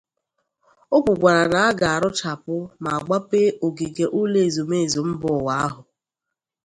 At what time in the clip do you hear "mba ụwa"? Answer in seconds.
5.09-5.53